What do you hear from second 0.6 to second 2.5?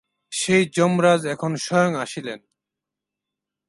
যমরাজ এখন স্বয়ং আসিলেন।